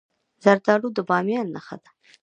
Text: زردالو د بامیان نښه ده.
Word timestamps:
زردالو 0.43 0.87
د 0.97 0.99
بامیان 1.09 1.47
نښه 1.55 1.75
ده. 1.83 1.89